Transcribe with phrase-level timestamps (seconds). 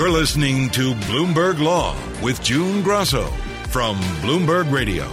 [0.00, 3.26] You're listening to Bloomberg Law with June Grosso
[3.68, 5.12] from Bloomberg Radio.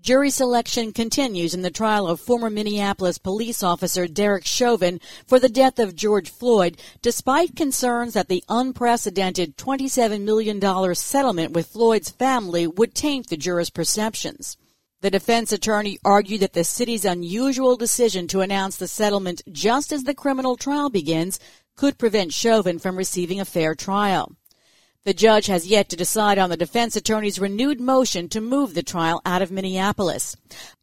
[0.00, 5.48] Jury selection continues in the trial of former Minneapolis police officer Derek Chauvin for the
[5.48, 12.68] death of George Floyd, despite concerns that the unprecedented $27 million settlement with Floyd's family
[12.68, 14.56] would taint the jurors' perceptions.
[15.02, 20.04] The defense attorney argued that the city's unusual decision to announce the settlement just as
[20.04, 21.40] the criminal trial begins
[21.74, 24.36] could prevent Chauvin from receiving a fair trial.
[25.04, 28.82] The judge has yet to decide on the defense attorney's renewed motion to move the
[28.82, 30.36] trial out of Minneapolis.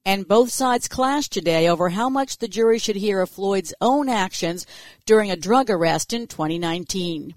[0.03, 4.09] And both sides clashed today over how much the jury should hear of Floyd's own
[4.09, 4.65] actions
[5.05, 7.35] during a drug arrest in 2019.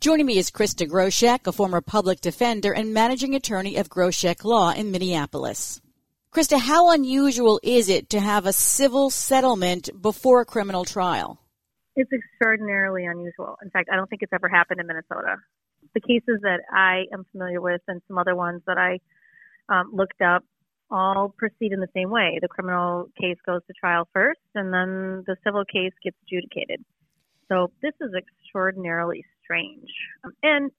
[0.00, 4.72] Joining me is Christa Groshek, a former public defender and managing attorney of Groshek Law
[4.72, 5.82] in Minneapolis.
[6.32, 11.40] Christa, how unusual is it to have a civil settlement before a criminal trial?
[11.96, 13.56] It's extraordinarily unusual.
[13.62, 15.36] In fact, I don't think it's ever happened in Minnesota
[15.94, 18.98] the cases that I am familiar with and some other ones that I
[19.68, 20.44] um, looked up
[20.90, 22.38] all proceed in the same way.
[22.40, 26.84] The criminal case goes to trial first, and then the civil case gets adjudicated.
[27.48, 29.90] So this is extraordinarily strange.
[30.24, 30.70] Um, and,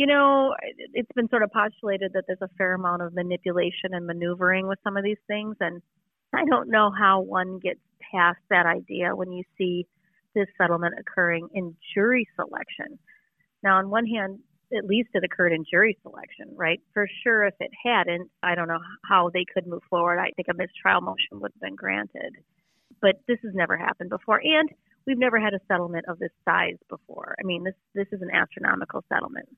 [0.00, 0.54] you know,
[0.94, 4.78] it's been sort of postulated that there's a fair amount of manipulation and maneuvering with
[4.82, 5.56] some of these things.
[5.60, 5.82] And
[6.32, 9.86] I don't know how one gets past that idea when you see
[10.34, 12.98] this settlement occurring in jury selection.
[13.62, 14.38] Now, on one hand,
[14.74, 16.80] at least it occurred in jury selection, right?
[16.94, 20.18] For sure, if it hadn't, I don't know how they could move forward.
[20.18, 22.36] I think a mistrial motion would have been granted.
[23.02, 24.40] But this has never happened before.
[24.42, 24.70] And
[25.06, 27.36] we've never had a settlement of this size before.
[27.38, 29.50] I mean, this, this is an astronomical settlement.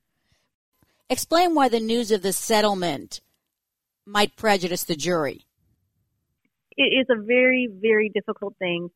[1.12, 3.20] Explain why the news of the settlement
[4.06, 5.44] might prejudice the jury.
[6.74, 8.88] It is a very, very difficult thing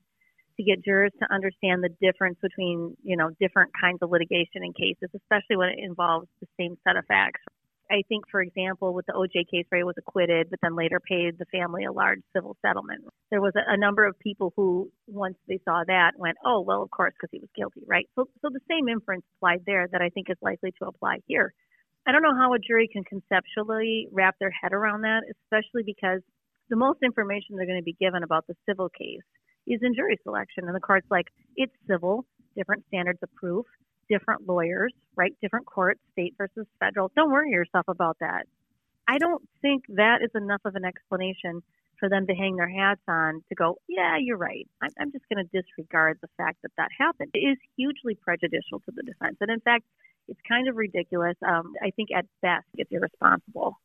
[0.57, 4.75] to get jurors to understand the difference between, you know, different kinds of litigation and
[4.75, 7.43] cases, especially when it involves the same set of facts.
[7.91, 11.37] I think, for example, with the OJ case, Ray was acquitted, but then later paid
[11.39, 13.05] the family a large civil settlement.
[13.31, 16.83] There was a, a number of people who, once they saw that, went, "Oh, well,
[16.83, 20.01] of course, because he was guilty, right?" So, so the same inference applied there that
[20.01, 21.53] I think is likely to apply here.
[22.07, 26.21] I don't know how a jury can conceptually wrap their head around that, especially because
[26.71, 29.27] the most information they're going to be given about the civil case
[29.67, 30.65] is in jury selection.
[30.67, 32.25] And the court's like, it's civil,
[32.57, 33.67] different standards of proof,
[34.09, 35.33] different lawyers, right?
[35.43, 37.11] Different courts, state versus federal.
[37.17, 38.47] Don't worry yourself about that.
[39.09, 41.63] I don't think that is enough of an explanation
[41.99, 44.69] for them to hang their hats on to go, yeah, you're right.
[44.83, 47.31] I'm, I'm just going to disregard the fact that that happened.
[47.35, 49.37] It is hugely prejudicial to the defense.
[49.41, 49.85] And in fact,
[50.29, 51.37] it's kind of ridiculous.
[51.47, 53.77] Um, I think at best it's irresponsible.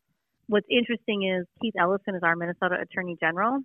[0.48, 3.60] What's interesting is Keith Ellison is our Minnesota Attorney General,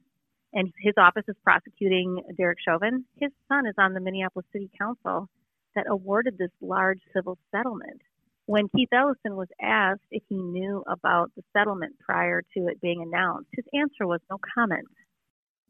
[0.54, 3.06] and his office is prosecuting Derek Chauvin.
[3.16, 5.28] His son is on the Minneapolis City Council
[5.76, 8.02] that awarded this large civil settlement.
[8.46, 13.02] When Keith Ellison was asked if he knew about the settlement prior to it being
[13.02, 14.88] announced, his answer was no comment.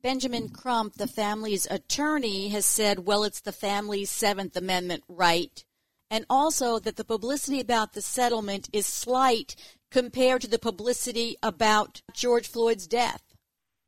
[0.04, 5.66] Benjamin Crump, the family's attorney, has said, well, it's the family's Seventh Amendment right,
[6.10, 9.56] and also that the publicity about the settlement is slight
[9.92, 13.22] compared to the publicity about George Floyd's death.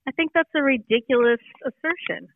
[0.08, 2.30] I think that's a ridiculous assertion.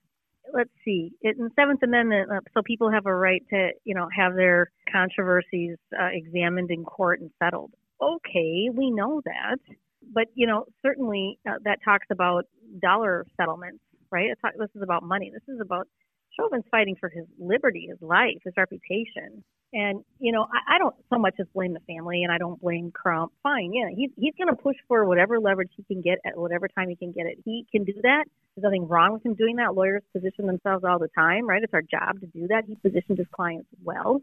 [0.54, 1.12] Let's see.
[1.22, 4.72] In the Seventh Amendment, uh, so people have a right to, you know, have their
[4.92, 7.72] controversies uh, examined in court and settled.
[8.02, 9.58] Okay, we know that,
[10.14, 12.46] but you know, certainly uh, that talks about
[12.82, 13.80] dollar settlements,
[14.12, 14.30] right?
[14.42, 15.32] Talk, this is about money.
[15.34, 15.88] This is about
[16.36, 19.44] Chauvin's fighting for his liberty, his life, his reputation.
[19.74, 22.62] And you know, I, I don't so much as blame the family, and I don't
[22.62, 23.32] blame Crump.
[23.42, 26.68] Fine, yeah, he's he's going to push for whatever leverage he can get at whatever
[26.68, 27.40] time he can get it.
[27.44, 28.26] He can do that.
[28.56, 29.74] There's nothing wrong with him doing that.
[29.74, 31.64] Lawyers position themselves all the time, right?
[31.64, 32.66] It's our job to do that.
[32.68, 34.22] He positioned his clients well,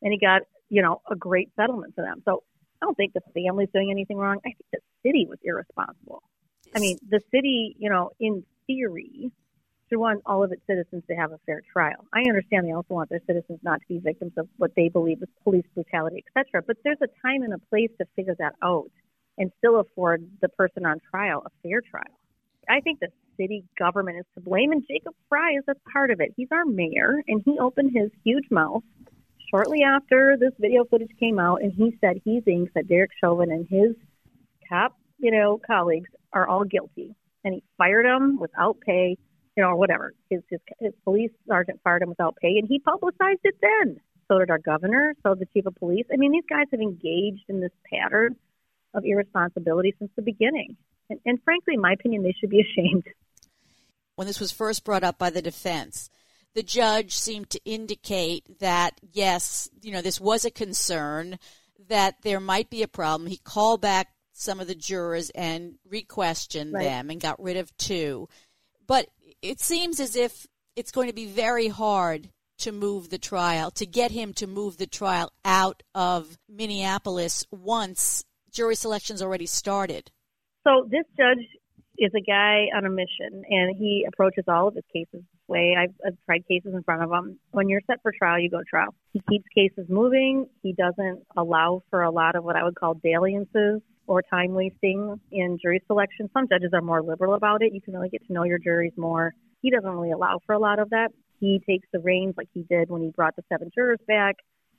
[0.00, 2.22] and he got you know a great settlement for them.
[2.24, 2.42] So
[2.80, 4.38] I don't think the family's doing anything wrong.
[4.38, 6.22] I think the city was irresponsible.
[6.74, 9.30] I mean, the city, you know, in theory,
[9.88, 12.04] should want all of its citizens to have a fair trial.
[12.12, 15.22] I understand they also want their citizens not to be victims of what they believe
[15.22, 16.62] is police brutality, etc.
[16.66, 18.90] But there's a time and a place to figure that out
[19.38, 22.18] and still afford the person on trial a fair trial.
[22.68, 26.20] I think the city government is to blame, and Jacob Frey is a part of
[26.20, 26.32] it.
[26.36, 28.82] He's our mayor, and he opened his huge mouth
[29.50, 33.52] shortly after this video footage came out, and he said he thinks that Derek Chauvin
[33.52, 33.94] and his
[34.68, 39.16] top, you know, colleagues are all guilty, and he fired them without pay
[39.56, 40.14] you know, or whatever.
[40.30, 44.00] His, his his police sergeant fired him without pay, and he publicized it then.
[44.28, 45.14] So did our governor.
[45.22, 46.06] So did the chief of police.
[46.12, 48.36] I mean, these guys have engaged in this pattern
[48.94, 50.76] of irresponsibility since the beginning.
[51.08, 53.04] And, and frankly, in my opinion, they should be ashamed.
[54.16, 56.10] When this was first brought up by the defense,
[56.54, 61.38] the judge seemed to indicate that, yes, you know, this was a concern,
[61.88, 63.28] that there might be a problem.
[63.28, 66.84] He called back some of the jurors and re-questioned right.
[66.84, 68.28] them and got rid of two.
[68.86, 69.08] But
[69.42, 72.28] it seems as if it's going to be very hard
[72.58, 78.24] to move the trial, to get him to move the trial out of Minneapolis once
[78.50, 80.10] jury selection's already started.
[80.66, 81.44] So this judge
[81.98, 85.76] is a guy on a mission, and he approaches all of his cases this way.
[85.78, 87.38] I've, I've tried cases in front of him.
[87.52, 88.94] When you're set for trial, you go to trial.
[89.12, 90.46] He keeps cases moving.
[90.62, 95.20] He doesn't allow for a lot of what I would call dalliances or time wasting
[95.32, 96.30] in jury selection.
[96.32, 97.72] Some judges are more liberal about it.
[97.72, 99.34] You can really get to know your juries more.
[99.62, 101.08] He doesn't really allow for a lot of that.
[101.40, 104.36] He takes the reins like he did when he brought the seven jurors back.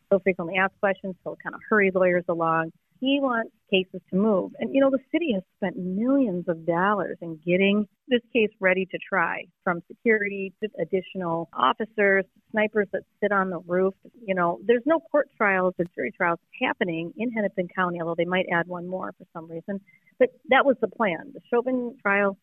[0.10, 1.16] He'll frequently ask questions.
[1.24, 2.72] He'll kind of hurry lawyers along.
[3.00, 4.52] He wants cases to move.
[4.60, 8.86] And, you know, the city has spent millions of dollars in getting this case ready
[8.86, 13.94] to try from security to additional officers, snipers that sit on the roof.
[14.26, 18.26] You know, there's no court trials or jury trials happening in Hennepin County, although they
[18.26, 19.82] might add one more for some reason.
[20.18, 21.32] But that was the plan.
[21.34, 22.38] The Chauvin trial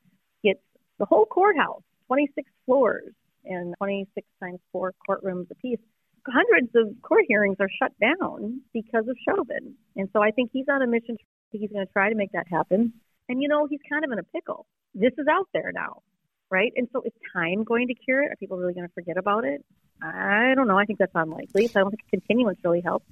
[0.45, 0.61] gets
[0.99, 3.13] the whole courthouse, 26 floors
[3.45, 5.79] and 26 times four courtrooms apiece
[6.27, 9.75] hundreds of court hearings are shut down because of Chauvin.
[9.97, 11.17] And so I think he's on a mission.
[11.51, 12.93] He's going to try to make that happen.
[13.29, 14.67] And you know, he's kind of in a pickle.
[14.95, 16.03] This is out there now,
[16.51, 16.73] right?
[16.77, 18.33] And so is time going to cure it?
[18.33, 19.65] Are people really going to forget about it?
[20.03, 20.79] I don't know.
[20.79, 21.69] I think that's unlikely.
[21.69, 23.07] So I don't think continuance really helps.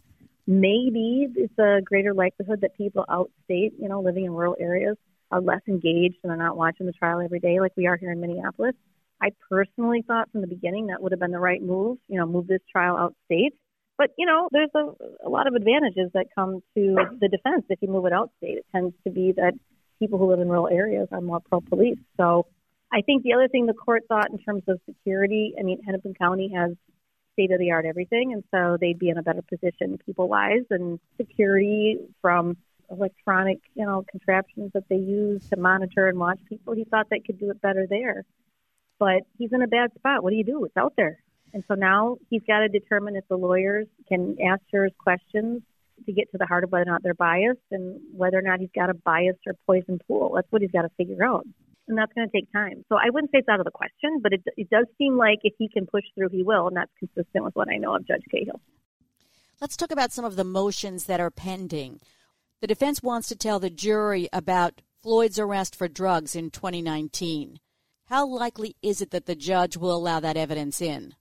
[0.46, 4.96] Maybe it's a greater likelihood that people outstate, you know, living in rural areas,
[5.30, 8.10] are less engaged and are not watching the trial every day like we are here
[8.10, 8.74] in Minneapolis.
[9.22, 12.26] I personally thought from the beginning that would have been the right move, you know,
[12.26, 13.54] move this trial out state.
[13.96, 17.78] But, you know, there's a, a lot of advantages that come to the defense if
[17.80, 18.58] you move it out state.
[18.58, 19.52] It tends to be that
[20.00, 21.98] people who live in rural areas are more pro police.
[22.16, 22.46] So
[22.92, 26.14] I think the other thing the court thought in terms of security, I mean, Hennepin
[26.14, 26.72] County has
[27.34, 30.66] state of the art everything, and so they'd be in a better position people wise
[30.70, 32.56] and security from
[32.90, 36.74] electronic, you know, contraptions that they use to monitor and watch people.
[36.74, 38.24] He thought they could do it better there
[39.02, 40.22] but he's in a bad spot.
[40.22, 40.64] What do you do?
[40.64, 41.18] It's out there.
[41.52, 45.60] And so now he's got to determine if the lawyers can ask jurors questions
[46.06, 48.60] to get to the heart of whether or not they're biased and whether or not
[48.60, 50.34] he's got a biased or poison pool.
[50.36, 51.44] That's what he's got to figure out.
[51.88, 52.84] And that's going to take time.
[52.88, 55.40] So I wouldn't say it's out of the question, but it, it does seem like
[55.42, 56.68] if he can push through, he will.
[56.68, 58.60] And that's consistent with what I know of Judge Cahill.
[59.60, 61.98] Let's talk about some of the motions that are pending.
[62.60, 67.58] The defense wants to tell the jury about Floyd's arrest for drugs in 2019.
[68.12, 71.14] How likely is it that the judge will allow that evidence in?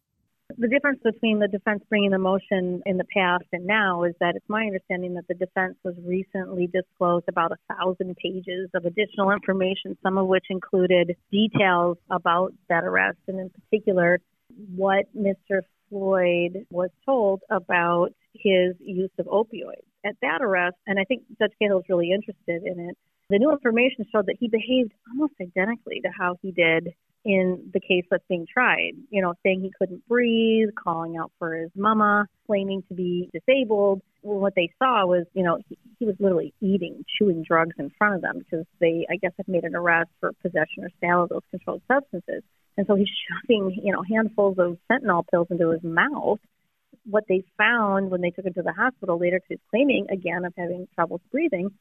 [0.58, 4.36] The difference between the defense bringing the motion in the past and now is that
[4.36, 9.32] it's my understanding that the defense was recently disclosed about a thousand pages of additional
[9.32, 14.20] information, some of which included details about that arrest, and in particular,
[14.76, 15.62] what Mr.
[15.88, 19.88] Floyd was told about his use of opioids.
[20.06, 22.98] At that arrest, and I think Judge Cahill is really interested in it,
[23.31, 26.94] the new information showed that he behaved almost identically to how he did
[27.24, 28.94] in the case that's being tried.
[29.10, 34.01] You know, saying he couldn't breathe, calling out for his mama, claiming to be disabled.
[34.24, 37.92] Well, what they saw was, you know, he, he was literally eating, chewing drugs in
[37.98, 41.24] front of them because they, I guess, had made an arrest for possession or sale
[41.24, 42.44] of those controlled substances.
[42.78, 43.07] And so he's
[43.48, 46.40] shoving, you know, handfuls of fentanyl pills into his mouth.
[47.06, 50.45] What they found when they took him to the hospital later, because he's claiming again
[50.45, 51.71] of having trouble breathing,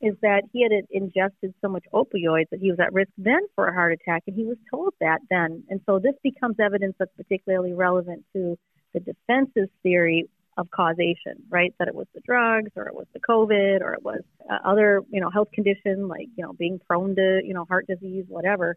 [0.00, 3.68] is that he had ingested so much opioids that he was at risk then for
[3.68, 5.62] a heart attack, and he was told that then.
[5.68, 8.58] And so this becomes evidence that's particularly relevant to
[8.94, 11.74] the defense's theory of causation, right?
[11.78, 15.02] That it was the drugs, or it was the COVID, or it was uh, other,
[15.10, 18.76] you know, health condition like you know being prone to, you know, heart disease, whatever,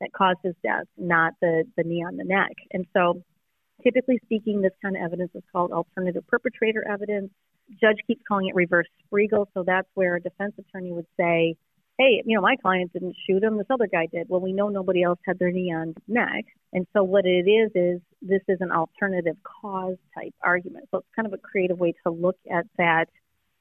[0.00, 2.52] that caused his death, not the the knee on the neck.
[2.72, 3.22] And so,
[3.82, 7.30] typically speaking, this kind of evidence is called alternative perpetrator evidence
[7.80, 11.56] judge keeps calling it reverse Spreigl, so that's where a defense attorney would say,
[11.98, 14.28] hey, you know, my client didn't shoot him, this other guy did.
[14.28, 16.44] Well, we know nobody else had their knee on neck.
[16.72, 20.88] And so what it is, is this is an alternative cause type argument.
[20.90, 23.06] So it's kind of a creative way to look at that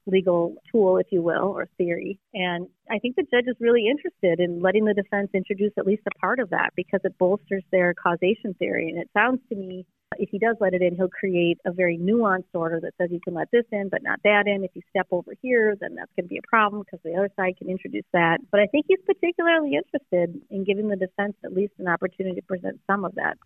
[0.05, 2.19] legal tool, if you will, or theory.
[2.33, 6.03] And I think the judge is really interested in letting the defense introduce at least
[6.07, 8.89] a part of that because it bolsters their causation theory.
[8.89, 9.85] And it sounds to me
[10.17, 13.19] if he does let it in, he'll create a very nuanced order that says you
[13.19, 14.63] can let this in, but not that in.
[14.63, 17.29] If you step over here, then that's going to be a problem because the other
[17.35, 18.39] side can introduce that.
[18.51, 22.45] But I think he's particularly interested in giving the defense at least an opportunity to
[22.45, 23.37] present some of that.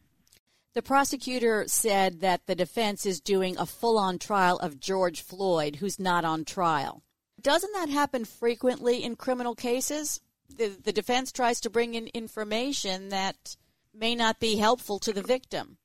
[0.74, 5.78] The prosecutor said that the defense is doing a full on trial of George Floyd,
[5.78, 7.02] who's not on trial.
[7.42, 10.22] Doesn't that happen frequently in criminal cases?
[10.56, 13.56] The, the defense tries to bring in information that
[13.94, 15.78] may not be helpful to the victim.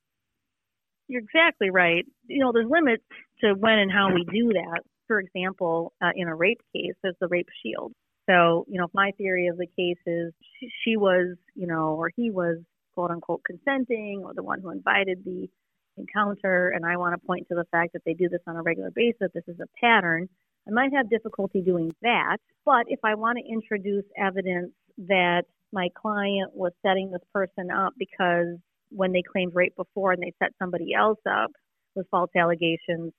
[1.07, 2.05] You're exactly right.
[2.27, 3.03] You know, there's limits
[3.41, 4.81] to when and how we do that.
[5.07, 7.93] For example, uh, in a rape case, there's the rape shield.
[8.29, 12.09] So, you know, my theory of the case is she, she was, you know, or
[12.15, 12.57] he was
[12.93, 15.49] quote unquote consenting or the one who invited the
[15.97, 16.69] encounter.
[16.69, 18.91] And I want to point to the fact that they do this on a regular
[18.91, 19.29] basis.
[19.33, 20.29] This is a pattern.
[20.67, 22.37] I might have difficulty doing that.
[22.65, 25.43] But if I want to introduce evidence that
[25.73, 28.57] my client was setting this person up because
[28.95, 31.51] when they claimed rape before and they set somebody else up
[31.95, 33.11] with false allegations,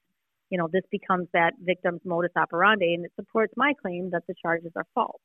[0.50, 4.35] you know, this becomes that victim's modus operandi and it supports my claim that the
[4.40, 5.21] charges are false.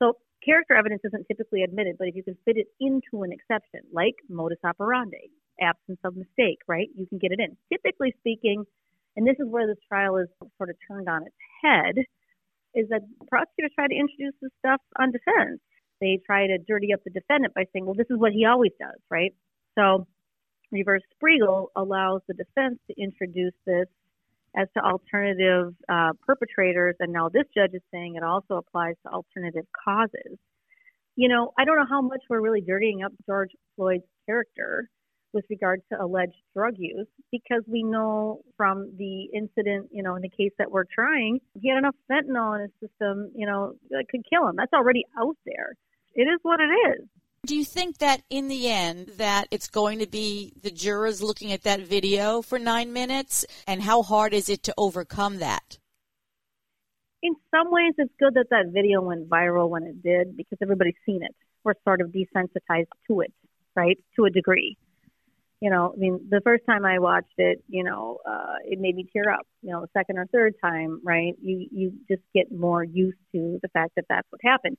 [0.00, 3.80] So character evidence isn't typically admitted, but if you can fit it into an exception,
[3.92, 5.30] like modus operandi,
[5.60, 7.56] absence of mistake, right, you can get it in.
[7.72, 8.64] Typically speaking,
[9.16, 12.04] and this is where this trial is sort of turned on its head,
[12.74, 15.60] is that prosecutors try to introduce this stuff on defense.
[16.00, 18.72] They try to dirty up the defendant by saying, well, this is what he always
[18.80, 19.32] does, right?
[19.78, 20.06] So
[20.70, 23.86] reverse Spreigl allows the defense to introduce this
[24.56, 29.12] as to alternative uh, perpetrators, and now this judge is saying it also applies to
[29.12, 30.38] alternative causes.
[31.16, 34.88] You know, I don't know how much we're really dirtying up George Floyd's character
[35.32, 40.22] with regard to alleged drug use because we know from the incident, you know, in
[40.22, 44.04] the case that we're trying, he had enough fentanyl in his system, you know, that
[44.10, 44.56] could kill him.
[44.56, 45.74] That's already out there.
[46.14, 46.64] It is what it
[46.98, 47.08] is.
[47.44, 51.50] Do you think that in the end that it's going to be the jurors looking
[51.50, 55.76] at that video for 9 minutes and how hard is it to overcome that?
[57.20, 60.94] In some ways it's good that that video went viral when it did because everybody's
[61.04, 61.34] seen it.
[61.64, 63.32] We're sort of desensitized to it,
[63.74, 63.98] right?
[64.14, 64.76] To a degree.
[65.60, 68.94] You know, I mean, the first time I watched it, you know, uh, it made
[68.94, 69.46] me tear up.
[69.62, 71.34] You know, the second or third time, right?
[71.40, 74.76] You you just get more used to the fact that that's what happened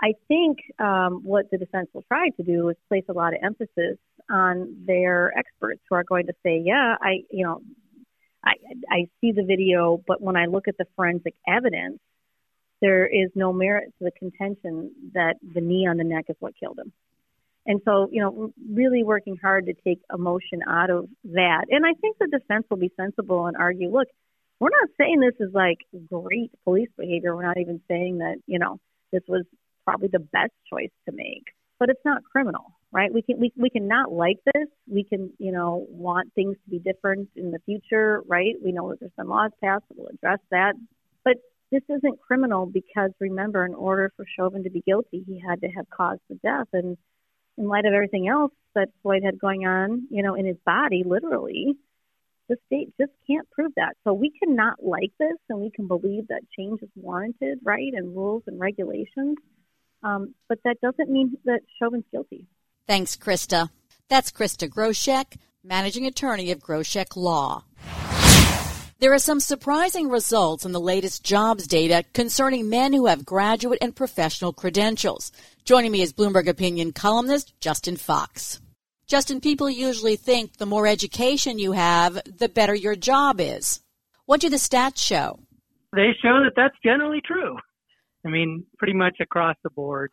[0.00, 3.40] I think um, what the defense will try to do is place a lot of
[3.42, 3.98] emphasis
[4.30, 7.62] on their experts who are going to say, yeah, I, you know,
[8.44, 8.52] I,
[8.90, 11.98] I see the video, but when I look at the forensic evidence,
[12.80, 16.54] there is no merit to the contention that the knee on the neck is what
[16.58, 16.92] killed him.
[17.66, 21.66] And so, you know, really working hard to take emotion out of that.
[21.70, 24.08] And I think the defense will be sensible and argue, look,
[24.60, 27.34] we're not saying this is like great police behavior.
[27.34, 28.78] We're not even saying that, you know,
[29.12, 29.44] this was
[29.88, 31.44] probably the best choice to make.
[31.78, 33.12] But it's not criminal, right?
[33.12, 34.66] We can we we can not like this.
[34.86, 38.54] We can you know want things to be different in the future, right?
[38.62, 40.74] We know that there's some laws passed that will address that,
[41.24, 41.36] but
[41.70, 45.68] this isn't criminal because remember, in order for Chauvin to be guilty, he had to
[45.68, 46.96] have caused the death, and
[47.56, 51.04] in light of everything else that Floyd had going on, you know, in his body,
[51.04, 51.76] literally,
[52.48, 53.96] the state just can't prove that.
[54.04, 58.16] So we cannot like this, and we can believe that change is warranted, right, and
[58.16, 59.36] rules and regulations.
[60.02, 62.46] Um, but that doesn't mean that Chauvin's guilty.
[62.86, 63.70] Thanks, Christa.
[64.08, 67.64] That's Christa Groshek, managing attorney of Groshek Law.
[69.00, 73.78] There are some surprising results in the latest jobs data concerning men who have graduate
[73.80, 75.30] and professional credentials.
[75.64, 78.60] Joining me is Bloomberg opinion columnist Justin Fox.
[79.06, 83.80] Justin, people usually think the more education you have, the better your job is.
[84.26, 85.38] What do the stats show?
[85.94, 87.56] They show that that's generally true.
[88.26, 90.10] I mean, pretty much across the board,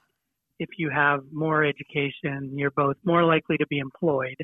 [0.60, 4.38] if you have more education, you're both more likely to be employed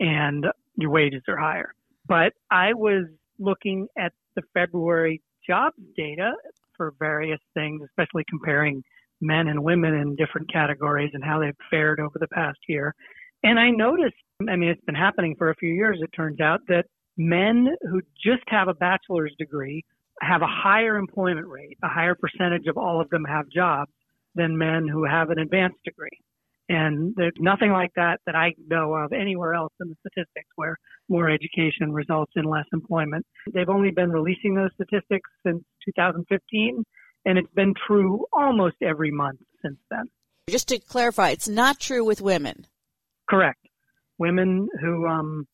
[0.00, 0.46] and
[0.76, 1.74] your wages are higher.
[2.06, 3.04] But I was
[3.38, 6.32] looking at the February jobs data
[6.76, 8.82] for various things, especially comparing
[9.20, 12.94] men and women in different categories and how they've fared over the past year.
[13.42, 14.16] And I noticed,
[14.48, 16.86] I mean, it's been happening for a few years, it turns out, that
[17.16, 19.84] men who just have a bachelor's degree
[20.20, 21.78] have a higher employment rate.
[21.82, 23.90] A higher percentage of all of them have jobs
[24.34, 26.20] than men who have an advanced degree.
[26.68, 30.78] And there's nothing like that that I know of anywhere else in the statistics where
[31.08, 33.26] more education results in less employment.
[33.52, 36.84] They've only been releasing those statistics since 2015,
[37.26, 40.04] and it's been true almost every month since then.
[40.48, 42.66] Just to clarify, it's not true with women.
[43.28, 43.60] Correct.
[44.18, 45.46] Women who um,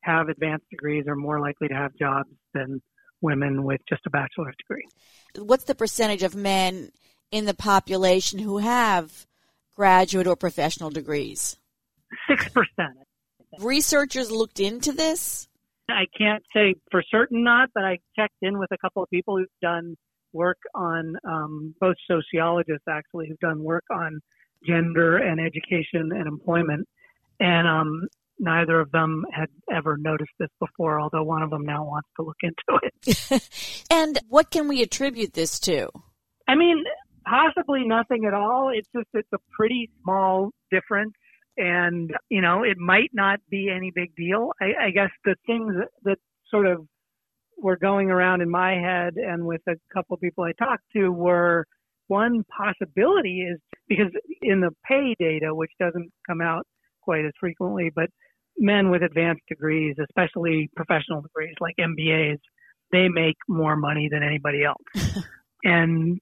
[0.00, 2.80] have advanced degrees are more likely to have jobs than
[3.24, 4.86] women with just a bachelor's degree.
[5.36, 6.92] What's the percentage of men
[7.32, 9.26] in the population who have
[9.74, 11.56] graduate or professional degrees?
[12.30, 12.60] 6%.
[13.58, 15.48] Researchers looked into this?
[15.88, 19.38] I can't say for certain not, but I checked in with a couple of people
[19.38, 19.96] who've done
[20.32, 24.20] work on, um, both sociologists actually, who've done work on
[24.66, 26.88] gender and education and employment.
[27.40, 31.84] And um, neither of them had ever noticed this before, although one of them now
[31.84, 33.84] wants to look into it.
[33.90, 35.88] and what can we attribute this to?
[36.48, 36.84] I mean,
[37.24, 38.70] possibly nothing at all.
[38.74, 41.14] It's just it's a pretty small difference.
[41.56, 44.50] And, you know, it might not be any big deal.
[44.60, 46.18] I, I guess the things that, that
[46.50, 46.86] sort of
[47.56, 51.10] were going around in my head and with a couple of people I talked to
[51.10, 51.66] were
[52.08, 54.12] one possibility is because
[54.42, 56.66] in the pay data, which doesn't come out
[57.04, 58.08] quite as frequently, but
[58.58, 62.38] men with advanced degrees, especially professional degrees like MBAs,
[62.92, 65.24] they make more money than anybody else.
[65.64, 66.20] and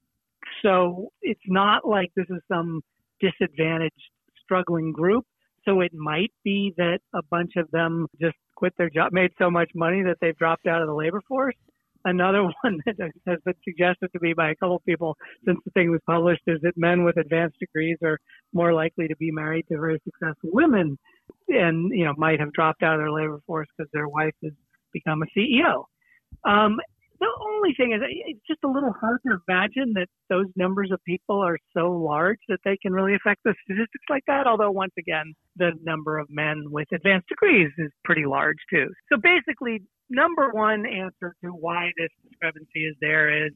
[0.62, 2.81] so it's not like this is some
[3.21, 3.95] disadvantaged,
[4.43, 5.25] struggling group.
[5.65, 9.51] So it might be that a bunch of them just quit their job, made so
[9.51, 11.55] much money that they've dropped out of the labor force.
[12.04, 15.71] Another one that has been suggested to me by a couple of people since the
[15.73, 18.18] thing was published is that men with advanced degrees are
[18.52, 20.99] more likely to be married to very successful women
[21.49, 24.52] and, you know, might have dropped out of their labor force because their wife has
[24.92, 25.85] become a CEO.
[26.44, 26.78] Um,
[27.23, 30.99] the only thing is, it's just a little hard to imagine that those numbers of
[31.04, 34.49] people are so large that they can really affect the statistics like that.
[34.49, 38.88] Although, once again, the number of men with advanced degrees is pretty large too.
[39.09, 39.82] So basically,
[40.12, 43.52] number one answer to why this discrepancy is there is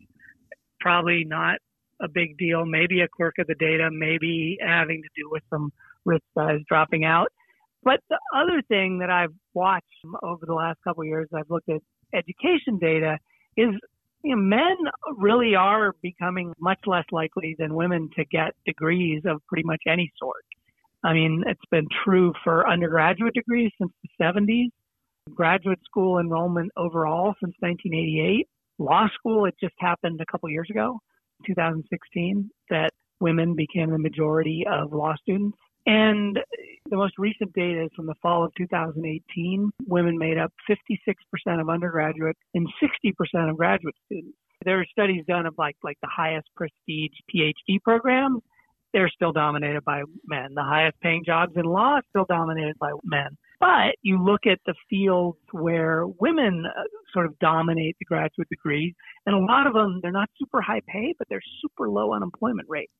[0.80, 1.58] probably not
[2.00, 2.64] a big deal.
[2.64, 5.72] Maybe a quirk of the data, maybe having to do with some
[6.04, 7.28] risk size dropping out.
[7.82, 9.84] But the other thing that I've watched
[10.22, 11.80] over the last couple of years, I've looked at
[12.12, 13.18] education data
[13.56, 13.74] is
[14.24, 14.76] you know, men
[15.18, 20.12] really are becoming much less likely than women to get degrees of pretty much any
[20.18, 20.44] sort.
[21.04, 24.70] I mean, it's been true for undergraduate degrees since the 70s,
[25.34, 28.46] graduate school enrollment overall since 1988,
[28.78, 30.98] law school, it just happened a couple years ago,
[31.46, 32.90] 2016, that
[33.20, 35.56] women became the majority of law students.
[35.86, 36.38] And
[36.90, 39.70] the most recent data is from the fall of 2018.
[39.86, 44.36] Women made up 56% of undergraduate and 60% of graduate students.
[44.64, 48.42] There are studies done of like, like the highest prestige PhD programs.
[48.92, 50.54] They're still dominated by men.
[50.54, 53.36] The highest paying jobs in law still dominated by men.
[53.58, 56.82] But you look at the fields where women uh,
[57.12, 58.92] sort of dominate the graduate degrees,
[59.24, 62.68] and a lot of them, they're not super high pay, but they're super low unemployment
[62.68, 62.90] rate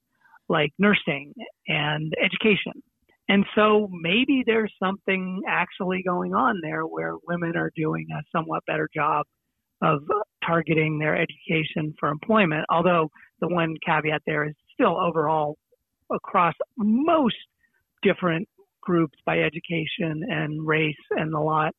[0.49, 1.33] like nursing
[1.69, 2.73] and education.
[3.29, 8.63] And so maybe there's something actually going on there where women are doing a somewhat
[8.67, 9.27] better job
[9.83, 10.01] of
[10.47, 12.65] targeting their education for employment.
[12.71, 15.57] Although the one caveat there is still overall
[16.11, 17.37] across most
[18.03, 18.49] different
[18.87, 21.75] groups by education and race and the lot,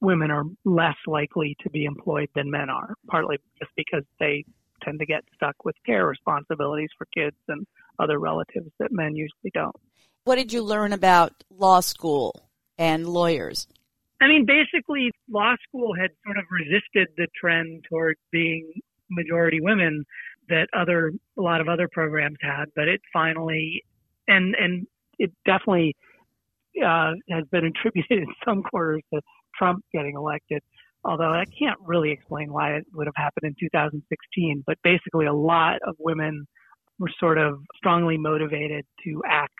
[0.00, 4.44] women are less likely to be employed than men are, partly just because they
[4.84, 7.66] tend to get stuck with care responsibilities for kids and
[7.98, 9.74] other relatives that men usually don't.
[10.24, 13.66] What did you learn about law school and lawyers?
[14.20, 18.70] I mean, basically, law school had sort of resisted the trend toward being
[19.10, 20.04] majority women
[20.50, 23.82] that other a lot of other programs had, but it finally
[24.28, 24.86] and and
[25.18, 25.94] it definitely
[26.84, 29.20] uh, has been attributed in some quarters to
[29.56, 30.62] Trump getting elected.
[31.04, 35.32] Although I can't really explain why it would have happened in 2016, but basically a
[35.32, 36.46] lot of women
[36.98, 39.54] were sort of strongly motivated to act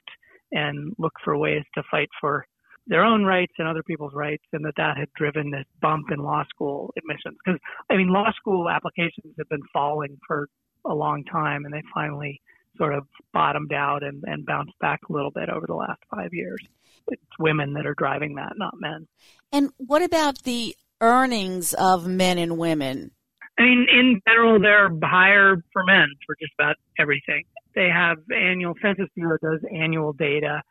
[0.52, 2.44] and look for ways to fight for
[2.86, 6.18] their own rights and other people's rights, and that that had driven this bump in
[6.18, 7.36] law school admissions.
[7.44, 10.48] Because I mean, law school applications have been falling for
[10.84, 12.40] a long time, and they finally
[12.76, 16.30] sort of bottomed out and, and bounced back a little bit over the last five
[16.32, 16.60] years.
[17.08, 19.06] It's women that are driving that, not men.
[19.52, 23.12] And what about the earnings of men and women?
[23.58, 27.44] I mean, in general, they're higher for men for just about everything.
[27.74, 30.62] They have annual Census Bureau does annual data,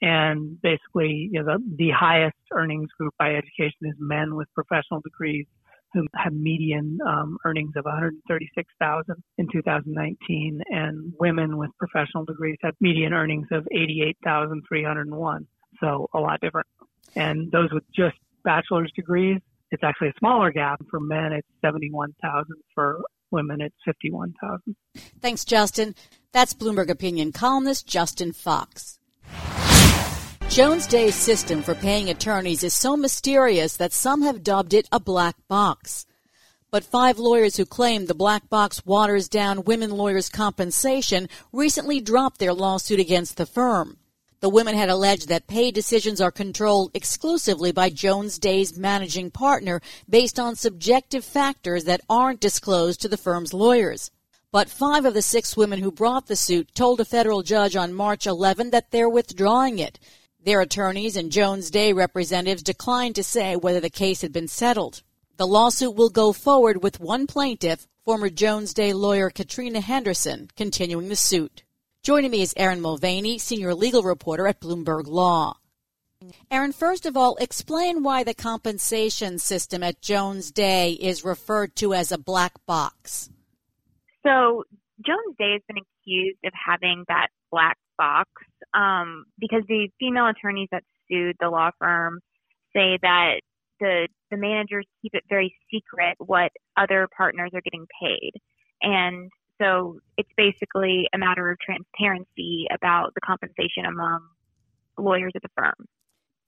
[0.00, 5.00] and basically, you know, the, the highest earnings group by education is men with professional
[5.00, 5.46] degrees
[5.94, 12.74] who have median um, earnings of 136,000 in 2019, and women with professional degrees have
[12.80, 15.46] median earnings of 88,301.
[15.80, 16.66] So a lot different.
[17.14, 20.80] And those with just bachelor's degrees it's actually a smaller gap.
[20.90, 22.46] For men, it's 71,000.
[22.74, 24.76] For women, it's 51,000.
[25.20, 25.94] Thanks, Justin.
[26.32, 28.98] That's Bloomberg Opinion columnist Justin Fox.
[30.48, 34.98] Jones Day's system for paying attorneys is so mysterious that some have dubbed it a
[34.98, 36.06] black box.
[36.70, 42.38] But five lawyers who claim the black box waters down women lawyers' compensation recently dropped
[42.38, 43.97] their lawsuit against the firm.
[44.40, 49.80] The women had alleged that pay decisions are controlled exclusively by Jones Day's managing partner
[50.08, 54.12] based on subjective factors that aren't disclosed to the firm's lawyers.
[54.52, 57.92] But five of the six women who brought the suit told a federal judge on
[57.92, 59.98] March 11 that they're withdrawing it.
[60.40, 65.02] Their attorneys and Jones Day representatives declined to say whether the case had been settled.
[65.36, 71.08] The lawsuit will go forward with one plaintiff, former Jones Day lawyer Katrina Henderson, continuing
[71.08, 71.64] the suit.
[72.02, 75.58] Joining me is Erin Mulvaney, senior legal reporter at Bloomberg Law.
[76.50, 81.94] Erin, first of all, explain why the compensation system at Jones Day is referred to
[81.94, 83.30] as a black box.
[84.24, 84.64] So,
[85.04, 88.30] Jones Day has been accused of having that black box
[88.74, 92.20] um, because the female attorneys that sued the law firm
[92.74, 93.40] say that
[93.80, 98.32] the the managers keep it very secret what other partners are getting paid,
[98.82, 99.30] and
[99.60, 104.20] so it's basically a matter of transparency about the compensation among
[104.96, 105.86] lawyers at the firm.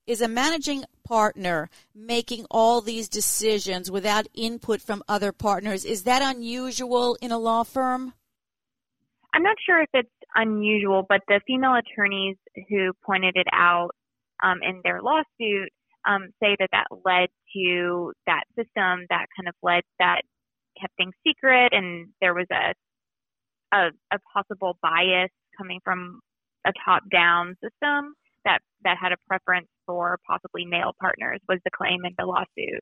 [0.06, 5.84] Is a managing partner making all these decisions without input from other partners?
[5.84, 8.14] Is that unusual in a law firm?
[9.32, 12.36] I'm not sure if it's unusual, but the female attorneys
[12.68, 13.90] who pointed it out
[14.42, 15.70] um, in their lawsuit
[16.08, 20.22] um, say that that led to that system that kind of led that
[20.80, 22.74] kept things secret, and there was a
[23.72, 26.20] a, a possible bias coming from
[26.66, 32.04] a top-down system that that had a preference for possibly male partners was the claim
[32.04, 32.80] in the lawsuit,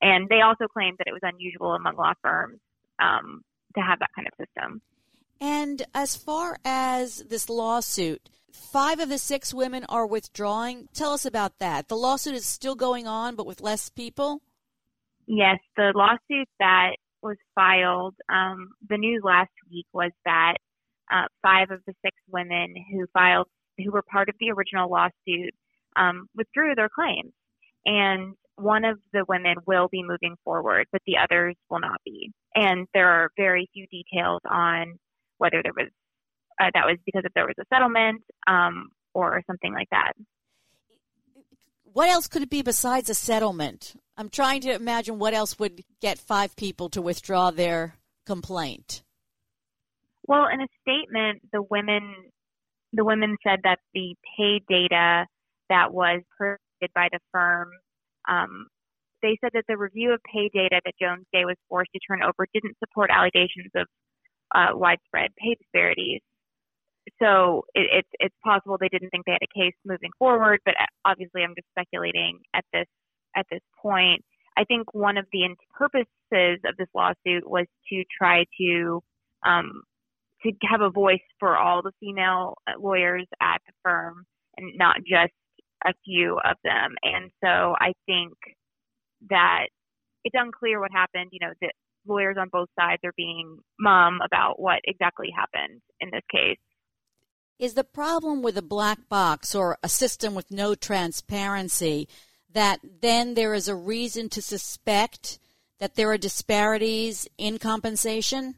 [0.00, 2.58] and they also claimed that it was unusual among law firms
[3.00, 3.42] um,
[3.74, 4.80] to have that kind of system.
[5.40, 10.88] And as far as this lawsuit, five of the six women are withdrawing.
[10.94, 11.88] Tell us about that.
[11.88, 14.40] The lawsuit is still going on, but with less people?
[15.26, 16.92] Yes, the lawsuit that
[17.24, 20.54] was filed, um, the news last week was that
[21.12, 25.54] uh, five of the six women who filed, who were part of the original lawsuit,
[25.96, 27.32] um, withdrew their claims.
[27.86, 32.30] And one of the women will be moving forward, but the others will not be.
[32.54, 34.98] And there are very few details on
[35.38, 35.90] whether there was
[36.60, 40.12] uh, that was because if there was a settlement um, or something like that.
[41.92, 43.94] What else could it be besides a settlement?
[44.16, 47.96] I'm trying to imagine what else would get five people to withdraw their
[48.26, 49.02] complaint.
[50.26, 52.30] Well, in a statement, the women
[52.92, 55.26] the women said that the pay data
[55.68, 57.70] that was provided by the firm,
[58.28, 58.68] um,
[59.20, 62.22] they said that the review of pay data that Jones Day was forced to turn
[62.22, 63.86] over didn't support allegations of
[64.54, 66.20] uh, widespread pay disparities.
[67.20, 70.74] So it, it's it's possible they didn't think they had a case moving forward, but
[70.78, 72.86] uh, obviously I'm just speculating at this
[73.36, 74.24] at this point.
[74.56, 79.02] I think one of the purposes of this lawsuit was to try to
[79.44, 79.82] um,
[80.42, 84.24] to have a voice for all the female uh, lawyers at the firm
[84.56, 85.32] and not just
[85.84, 86.94] a few of them.
[87.02, 88.34] And so I think
[89.30, 89.66] that
[90.24, 91.30] it's unclear what happened.
[91.32, 91.72] You know, that
[92.06, 96.58] lawyers on both sides are being mum about what exactly happened in this case.
[97.58, 102.08] Is the problem with a black box or a system with no transparency
[102.54, 105.38] that then there is a reason to suspect
[105.78, 108.54] that there are disparities in compensation?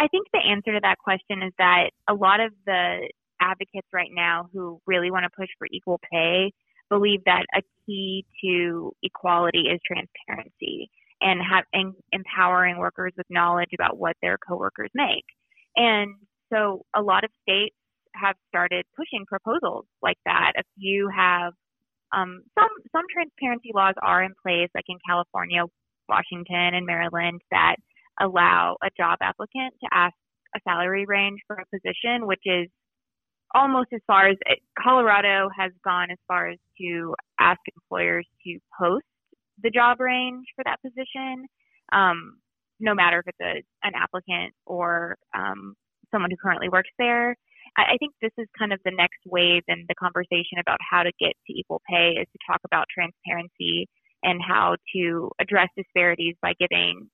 [0.00, 3.08] I think the answer to that question is that a lot of the
[3.40, 6.52] advocates right now who really want to push for equal pay
[6.88, 13.70] believe that a key to equality is transparency and have and empowering workers with knowledge
[13.74, 15.24] about what their coworkers make.
[15.76, 16.14] And
[16.52, 17.76] so a lot of states
[18.14, 20.52] have started pushing proposals like that.
[20.58, 21.52] A few have
[22.12, 25.64] um, some some transparency laws are in place, like in California,
[26.08, 27.76] Washington, and Maryland, that
[28.20, 30.14] allow a job applicant to ask
[30.54, 32.68] a salary range for a position, which is
[33.54, 38.58] almost as far as it, Colorado has gone as far as to ask employers to
[38.78, 39.04] post
[39.62, 41.46] the job range for that position,
[41.92, 42.36] um,
[42.80, 45.74] no matter if it's a, an applicant or um,
[46.10, 47.36] someone who currently works there.
[47.76, 51.02] I, I think this is kind of the next wave in the conversation about how
[51.02, 53.88] to get to equal pay is to talk about transparency
[54.22, 57.08] and how to address disparities by giving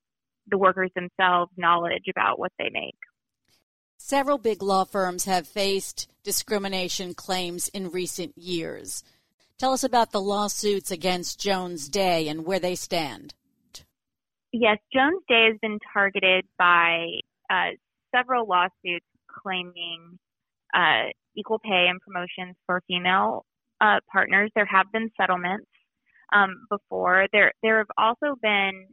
[0.48, 2.96] the workers themselves knowledge about what they make.
[3.98, 9.02] Several big law firms have faced discrimination claims in recent years.
[9.58, 13.34] Tell us about the lawsuits against Jones Day and where they stand.
[14.52, 17.06] Yes, Jones Day has been targeted by
[17.50, 17.70] uh,
[18.14, 19.04] several lawsuits
[19.42, 20.18] claiming
[20.74, 23.44] uh, equal pay and promotions for female
[23.80, 24.50] uh, partners.
[24.54, 25.66] There have been settlements
[26.32, 27.26] um, before.
[27.32, 28.86] There, there have also been,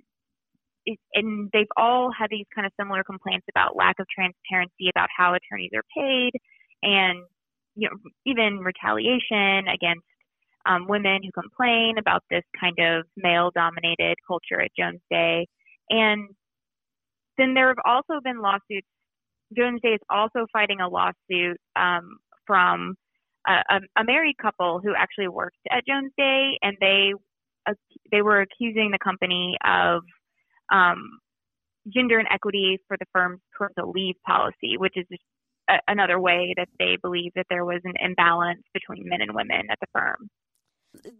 [1.13, 5.33] and they've all had these kind of similar complaints about lack of transparency about how
[5.33, 6.31] attorneys are paid,
[6.83, 7.19] and
[7.75, 10.05] you know, even retaliation against
[10.65, 15.47] um, women who complain about this kind of male dominated culture at Jones Day.
[15.89, 16.29] And
[17.37, 18.87] then there have also been lawsuits.
[19.55, 22.95] Jones Day is also fighting a lawsuit um, from
[23.47, 27.13] a, a, married couple who actually worked at Jones Day, and they
[27.67, 27.73] uh,
[28.11, 30.01] they were accusing the company of
[30.71, 31.19] um,
[31.93, 35.05] gender inequity for the firm's parental leave policy, which is
[35.87, 39.79] another way that they believe that there was an imbalance between men and women at
[39.79, 40.29] the firm.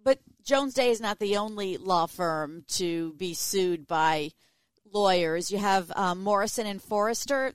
[0.03, 4.31] But Jones Day is not the only law firm to be sued by
[4.93, 5.51] lawyers.
[5.51, 7.53] You have um, Morrison and Foerster.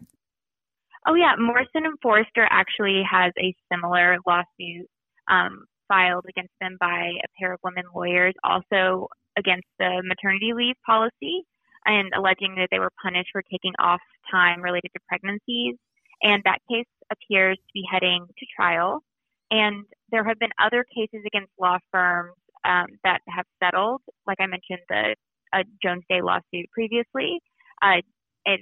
[1.10, 4.86] Oh yeah, Morrison and Foerster actually has a similar lawsuit
[5.28, 10.76] um, filed against them by a pair of women lawyers, also against the maternity leave
[10.86, 11.42] policy,
[11.84, 15.74] and alleging that they were punished for taking off time related to pregnancies.
[16.22, 19.02] And that case appears to be heading to trial.
[19.50, 24.46] And there have been other cases against law firms um, that have settled, like I
[24.46, 25.16] mentioned, the
[25.52, 27.40] uh, Jones Day lawsuit previously.
[27.82, 27.98] Uh,
[28.46, 28.60] and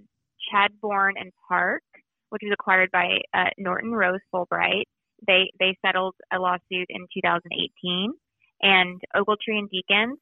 [0.50, 1.82] Chadbourne and Parke,
[2.30, 4.84] which was acquired by uh, Norton Rose Fulbright,
[5.26, 8.12] they they settled a lawsuit in 2018,
[8.62, 10.18] and Ogletree and Deakins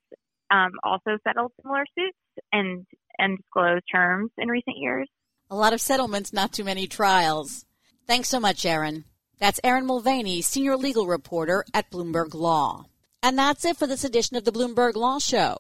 [0.51, 2.19] um, also settled similar suits
[2.53, 2.87] and
[3.19, 5.09] and disclosed terms in recent years.
[5.51, 7.65] A lot of settlements, not too many trials.
[8.07, 9.05] Thanks so much, Erin.
[9.39, 12.87] That's Erin Mulvaney, senior legal reporter at Bloomberg Law.
[13.23, 15.59] And that's it for this edition of the Bloomberg Law Show.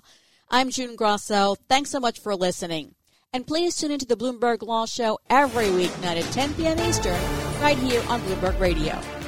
[0.49, 1.55] I'm June Grosso.
[1.67, 2.95] Thanks so much for listening.
[3.33, 6.79] And please tune into the Bloomberg Law Show every weeknight at 10 p.m.
[6.79, 7.19] Eastern,
[7.61, 9.24] right here on Bloomberg Radio.